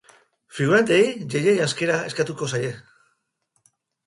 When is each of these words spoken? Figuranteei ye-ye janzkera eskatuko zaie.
Figuranteei 0.59 1.09
ye-ye 1.31 1.53
janzkera 1.59 1.99
eskatuko 2.09 2.51
zaie. 2.55 2.73